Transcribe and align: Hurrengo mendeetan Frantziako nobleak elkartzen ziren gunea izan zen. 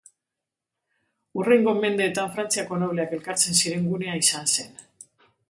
Hurrengo 1.39 1.73
mendeetan 1.83 2.33
Frantziako 2.39 2.81
nobleak 2.85 3.15
elkartzen 3.19 3.61
ziren 3.61 3.87
gunea 3.93 4.19
izan 4.25 4.53
zen. 4.59 4.75